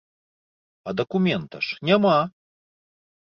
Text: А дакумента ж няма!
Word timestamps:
А 0.91 0.93
дакумента 1.01 1.61
ж 1.67 1.87
няма! 1.89 2.17